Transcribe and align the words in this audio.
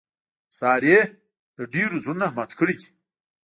سارې 0.59 0.97
د 1.55 1.57
ډېرو 1.73 1.95
زړونه 2.03 2.25
مات 2.35 2.51
کړي 2.59 2.75
دي. 2.79 2.87